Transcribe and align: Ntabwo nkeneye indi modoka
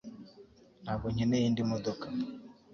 Ntabwo 0.83 1.07
nkeneye 1.13 1.45
indi 1.47 1.63
modoka 1.71 2.05